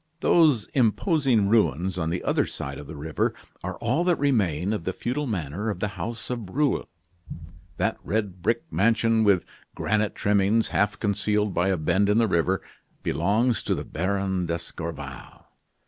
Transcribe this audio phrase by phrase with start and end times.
[0.21, 4.83] Those imposing ruins on the other side of the river are all that remain of
[4.83, 6.87] the feudal manor of the house of Breulh.
[7.77, 9.45] That red brick mansion, with
[9.75, 12.63] granite trimmings, half concealed by a bend in the river,
[13.03, 15.45] belongs to the Baron d'Escorval.